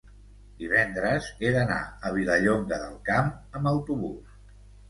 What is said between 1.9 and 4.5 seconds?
a Vilallonga del Camp amb autobús.